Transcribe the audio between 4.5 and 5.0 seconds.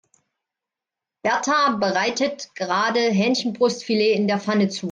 zu.